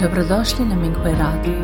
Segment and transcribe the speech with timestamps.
[0.00, 1.58] Dobrodošli na Minghui Radio.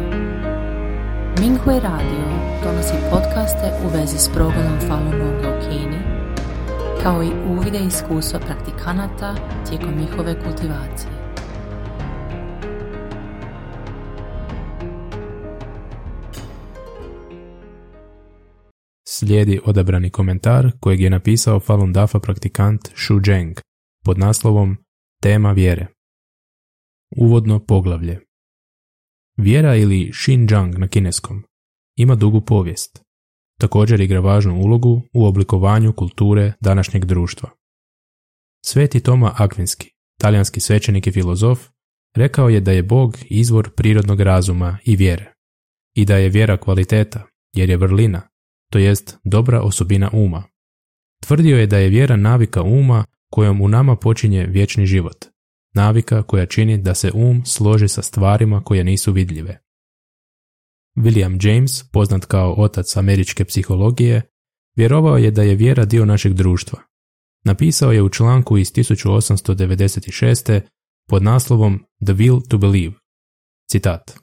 [1.41, 2.25] Minghui Radio
[2.65, 5.99] donosi podcaste u vezi s progledom Falun Gonga u Kini,
[7.03, 9.35] kao i uvide iskustva praktikanata
[9.69, 11.13] tijekom njihove kultivacije.
[19.09, 23.61] Slijedi odabrani komentar kojeg je napisao Falun Dafa praktikant Shu Zheng
[24.05, 24.77] pod naslovom
[25.23, 26.00] Tema vjere.
[27.17, 28.21] Uvodno poglavlje
[29.37, 31.45] Vjera ili Xinjiang na kineskom
[31.97, 33.03] ima dugu povijest.
[33.61, 37.51] Također igra važnu ulogu u oblikovanju kulture današnjeg društva.
[38.65, 41.69] Sveti Toma Akvinski, talijanski svećenik i filozof,
[42.17, 45.33] rekao je da je Bog izvor prirodnog razuma i vjere
[45.95, 48.23] i da je vjera kvaliteta, jer je vrlina,
[48.73, 50.45] to jest dobra osobina uma.
[51.23, 55.30] Tvrdio je da je vjera navika uma kojom u nama počinje vječni život,
[55.75, 59.61] navika koja čini da se um složi sa stvarima koje nisu vidljive.
[60.97, 64.23] William James, poznat kao otac američke psihologije,
[64.77, 66.79] vjerovao je da je vjera dio našeg društva.
[67.45, 70.61] Napisao je u članku iz 1896.
[71.09, 72.95] pod naslovom The Will to Believe.
[73.71, 74.19] Citat.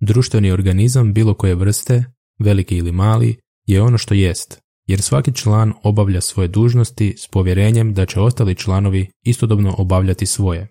[0.00, 2.04] Društveni organizam bilo koje vrste,
[2.38, 3.36] veliki ili mali,
[3.66, 8.54] je ono što jest, jer svaki član obavlja svoje dužnosti s povjerenjem da će ostali
[8.54, 10.68] članovi istodobno obavljati svoje.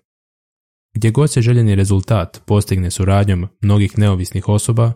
[0.94, 4.92] Gdje god se željeni rezultat postigne suradnjom mnogih neovisnih osoba,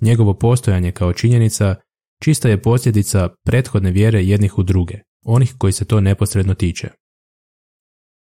[0.00, 1.74] njegovo postojanje kao činjenica
[2.22, 6.88] čista je posljedica prethodne vjere jednih u druge, onih koji se to neposredno tiče.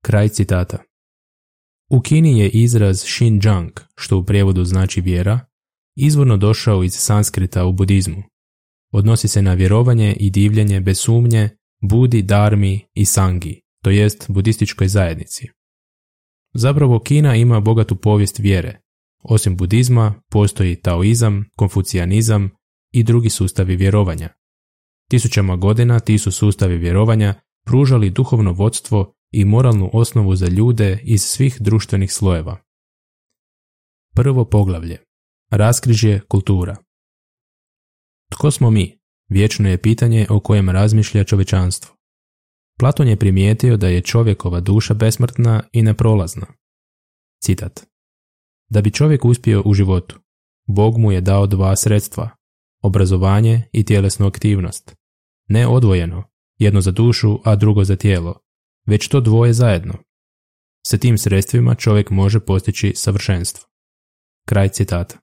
[0.02, 0.78] Kraj citata.
[1.90, 5.40] U Kini je izraz Xinjiang, što u prijevodu znači vjera,
[5.96, 8.22] izvorno došao iz sanskrita u budizmu,
[8.90, 11.48] odnosi se na vjerovanje i divljenje bez sumnje,
[11.82, 15.48] budi, darmi i sangi, to jest budističkoj zajednici.
[16.54, 18.80] Zapravo Kina ima bogatu povijest vjere.
[19.22, 22.50] Osim budizma, postoji taoizam, konfucijanizam
[22.92, 24.28] i drugi sustavi vjerovanja.
[25.10, 31.22] Tisućama godina ti su sustavi vjerovanja pružali duhovno vodstvo i moralnu osnovu za ljude iz
[31.22, 32.56] svih društvenih slojeva.
[34.14, 34.98] Prvo poglavlje.
[35.50, 36.76] Raskrižje kultura.
[38.30, 38.98] Tko smo mi?
[39.28, 41.96] Vječno je pitanje o kojem razmišlja čovečanstvo.
[42.78, 46.46] Platon je primijetio da je čovjekova duša besmrtna i neprolazna.
[47.42, 47.86] Citat.
[48.68, 50.20] Da bi čovjek uspio u životu,
[50.66, 52.30] Bog mu je dao dva sredstva,
[52.82, 54.96] obrazovanje i tjelesnu aktivnost.
[55.48, 56.24] Ne odvojeno,
[56.58, 58.40] jedno za dušu, a drugo za tijelo,
[58.86, 59.94] već to dvoje zajedno.
[60.86, 63.68] Sa tim sredstvima čovjek može postići savršenstvo.
[64.46, 65.18] Kraj citata.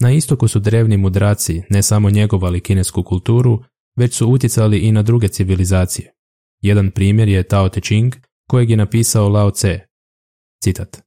[0.00, 3.62] Na istoku su drevni mudraci ne samo njegovali kinesku kulturu,
[3.96, 6.12] već su utjecali i na druge civilizacije.
[6.62, 8.14] Jedan primjer je Tao Te Ching,
[8.48, 9.80] kojeg je napisao Lao Tse.
[10.62, 11.02] Citat.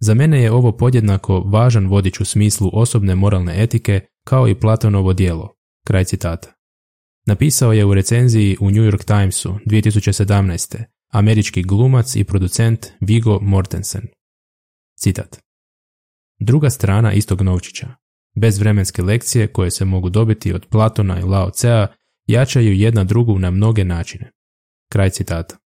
[0.00, 5.12] Za mene je ovo podjednako važan vodič u smislu osobne moralne etike kao i Platonovo
[5.12, 5.54] dijelo.
[5.86, 6.52] Kraj citata.
[7.26, 10.84] Napisao je u recenziji u New York Timesu 2017.
[11.12, 14.02] američki glumac i producent Vigo Mortensen.
[14.98, 15.38] Citat.
[16.40, 17.94] Druga strana istog novčića.
[18.40, 21.86] Bez vremenske lekcije koje se mogu dobiti od Platona i Lao Cea
[22.26, 24.30] jačaju jedna drugu na mnoge načine.
[24.92, 25.56] Kraj citata.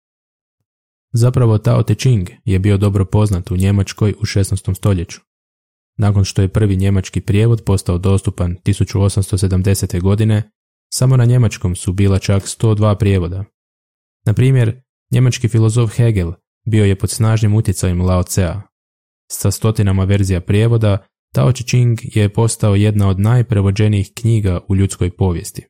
[1.13, 4.75] Zapravo Tao Te Ching je bio dobro poznat u Njemačkoj u 16.
[4.75, 5.21] stoljeću.
[5.97, 10.01] Nakon što je prvi njemački prijevod postao dostupan 1870.
[10.01, 10.51] godine,
[10.93, 13.45] samo na njemačkom su bila čak 102 prijevoda.
[14.25, 16.33] Na primjer, njemački filozof Hegel
[16.67, 18.63] bio je pod snažnim utjecajem Lao Cea.
[19.31, 25.11] Sa stotinama verzija prijevoda, Tao Te Ching je postao jedna od najprevođenijih knjiga u ljudskoj
[25.11, 25.67] povijesti.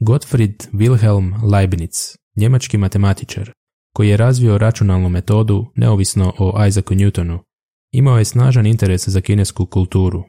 [0.00, 3.52] Gottfried Wilhelm Leibniz, njemački matematičar,
[3.94, 7.38] koji je razvio računalnu metodu neovisno o Isaacu Newtonu,
[7.92, 10.24] imao je snažan interes za kinesku kulturu.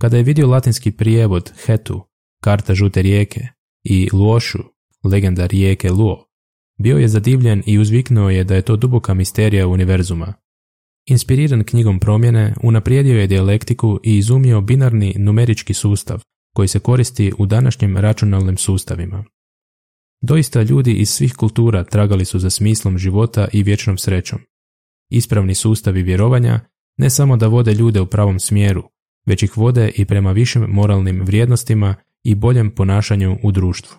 [0.00, 2.06] Kada je vidio latinski prijevod Hetu,
[2.42, 3.46] karta žute rijeke,
[3.84, 4.58] i Luošu,
[5.04, 6.26] legenda rijeke Luo,
[6.78, 10.34] bio je zadivljen i uzviknuo je da je to duboka misterija univerzuma.
[11.06, 16.22] Inspiriran knjigom promjene, unaprijedio je dijalektiku i izumio binarni numerički sustav
[16.54, 19.24] koji se koristi u današnjim računalnim sustavima.
[20.20, 24.38] Doista ljudi iz svih kultura tragali su za smislom života i vječnom srećom.
[25.10, 26.60] Ispravni sustavi vjerovanja
[26.96, 28.82] ne samo da vode ljude u pravom smjeru,
[29.26, 31.94] već ih vode i prema višim moralnim vrijednostima
[32.24, 33.96] i boljem ponašanju u društvu.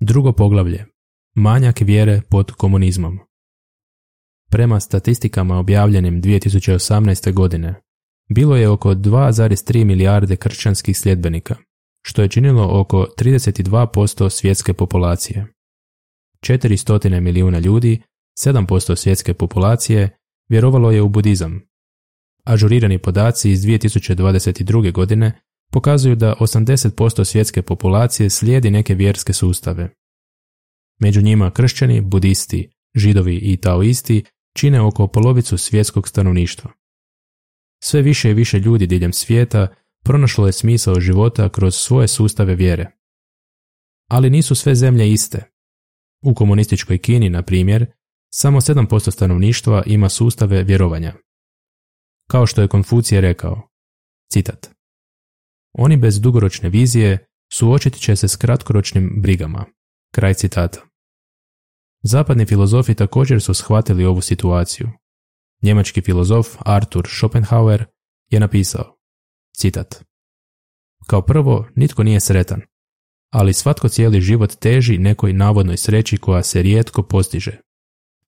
[0.00, 0.86] Drugo poglavlje.
[1.34, 3.18] Manjak vjere pod komunizmom.
[4.50, 7.32] Prema statistikama objavljenim 2018.
[7.32, 7.74] godine,
[8.28, 11.56] bilo je oko 2,3 milijarde kršćanskih sljedbenika,
[12.02, 15.46] što je činilo oko 32% svjetske populacije.
[16.40, 18.02] 400 milijuna ljudi,
[18.44, 21.60] 7% svjetske populacije, vjerovalo je u budizam.
[22.44, 24.92] Ažurirani podaci iz 2022.
[24.92, 25.40] godine
[25.72, 29.90] pokazuju da 80% svjetske populacije slijedi neke vjerske sustave.
[31.00, 34.24] Među njima kršćani, budisti, židovi i taoisti
[34.56, 36.70] čine oko polovicu svjetskog stanovništva.
[37.82, 39.68] Sve više i više ljudi diljem svijeta
[40.04, 42.90] pronašlo je smisao života kroz svoje sustave vjere.
[44.10, 45.50] Ali nisu sve zemlje iste.
[46.22, 47.86] U komunističkoj Kini, na primjer,
[48.34, 51.14] samo 7% stanovništva ima sustave vjerovanja.
[52.30, 53.68] Kao što je Konfucije rekao,
[54.32, 54.76] citat,
[55.78, 59.64] Oni bez dugoročne vizije suočiti će se s kratkoročnim brigama.
[60.14, 60.80] Kraj citata.
[62.08, 64.88] Zapadni filozofi također su shvatili ovu situaciju.
[65.62, 67.84] Njemački filozof Arthur Schopenhauer
[68.30, 68.96] je napisao,
[69.56, 70.04] citat,
[71.06, 72.60] Kao prvo, nitko nije sretan,
[73.32, 77.60] ali svatko cijeli život teži nekoj navodnoj sreći koja se rijetko postiže,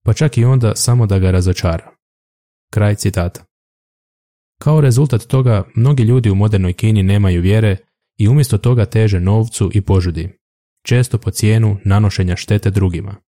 [0.04, 1.90] pa čak i onda samo da ga razočara.
[2.72, 3.44] Kraj citata.
[4.60, 7.76] Kao rezultat toga, mnogi ljudi u modernoj Kini nemaju vjere
[8.16, 10.38] i umjesto toga teže novcu i požudi,
[10.86, 13.27] često po cijenu nanošenja štete drugima.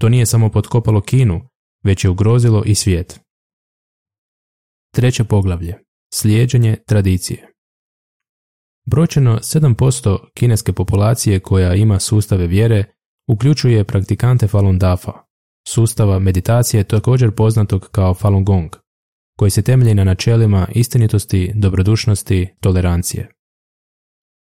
[0.00, 1.40] To nije samo potkopalo Kinu,
[1.84, 3.20] već je ugrozilo i svijet.
[4.94, 5.78] Treće poglavlje.
[6.14, 7.50] Slijeđenje tradicije.
[8.86, 12.84] Brojčano 7% kineske populacije koja ima sustave vjere
[13.28, 15.12] uključuje praktikante Falun Dafa,
[15.68, 18.70] sustava meditacije također poznatog kao Falun Gong,
[19.38, 23.30] koji se temelji na načelima istinitosti, dobrodušnosti, tolerancije.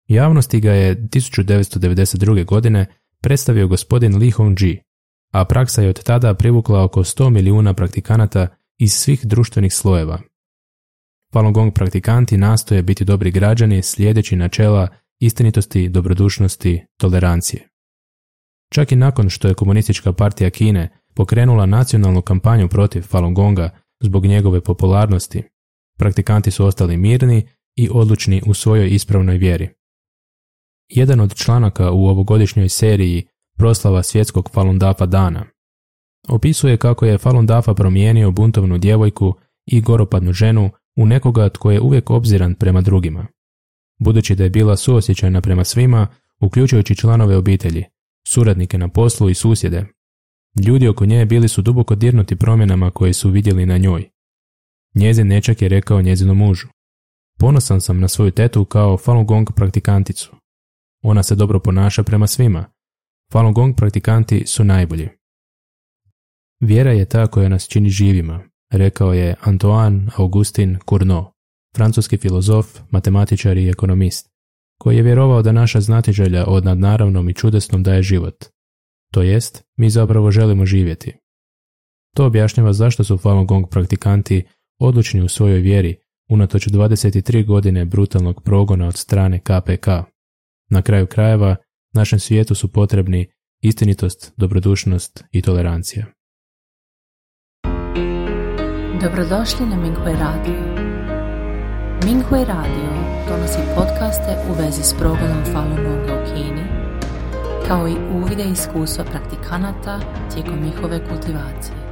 [0.09, 2.45] Javnosti ga je 1992.
[2.45, 2.87] godine
[3.23, 4.83] predstavio gospodin Li Hongji,
[5.33, 8.47] a praksa je od tada privukla oko 100 milijuna praktikanata
[8.79, 10.21] iz svih društvenih slojeva.
[11.33, 14.89] Falun Gong praktikanti nastoje biti dobri građani slijedeći načela
[15.21, 17.69] istinitosti, dobrodušnosti, tolerancije.
[18.73, 23.71] Čak i nakon što je komunistička partija Kine pokrenula nacionalnu kampanju protiv Falun Gonga
[24.01, 25.43] zbog njegove popularnosti,
[25.99, 29.69] praktikanti su ostali mirni i odlučni u svojoj ispravnoj vjeri.
[30.89, 33.27] Jedan od članaka u ovogodišnjoj seriji
[33.59, 35.45] proslava svjetskog Falun Dafa dana.
[36.29, 39.35] Opisuje kako je Falun Dafa promijenio buntovnu djevojku
[39.67, 43.27] i goropadnu ženu u nekoga tko je uvijek obziran prema drugima.
[43.99, 46.07] Budući da je bila suosjećajna prema svima,
[46.41, 47.85] uključujući članove obitelji,
[48.29, 49.87] suradnike na poslu i susjede,
[50.67, 54.09] ljudi oko nje bili su duboko dirnuti promjenama koje su vidjeli na njoj.
[54.95, 56.69] Njezin nečak je rekao njezinom mužu.
[57.39, 60.37] Ponosan sam na svoju tetu kao Falun Gong praktikanticu.
[61.03, 62.65] Ona se dobro ponaša prema svima,
[63.33, 65.09] Falun Gong praktikanti su najbolji.
[66.61, 68.41] Vjera je ta koja nas čini živima,
[68.73, 71.27] rekao je Antoine Augustin Cournot,
[71.77, 74.29] francuski filozof, matematičar i ekonomist,
[74.81, 78.45] koji je vjerovao da naša znatiželja od nadnaravnom i čudesnom daje život.
[79.13, 81.13] To jest, mi zapravo želimo živjeti.
[82.17, 84.45] To objašnjava zašto su Falun Gong praktikanti
[84.81, 85.97] odlučni u svojoj vjeri
[86.31, 89.89] unatoč 23 godine brutalnog progona od strane KPK.
[90.71, 91.57] Na kraju krajeva,
[91.93, 93.31] Našem svijetu su potrebni
[93.61, 96.07] istinitost, dobrodušnost i tolerancija.
[99.03, 100.89] Dobrodošli na Minghui Radio.
[102.05, 102.91] Minghui Radio
[103.29, 106.65] donosi podcaste u vezi s progledom Falun Gonga u Kini,
[107.69, 110.01] kao i uvide iskustva praktikanata
[110.35, 111.88] tijekom njihove kultivacije.